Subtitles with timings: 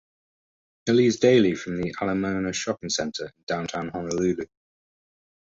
[0.87, 4.45] It leaves daily from the Ala Moana Shopping Center in Downtown Honolulu.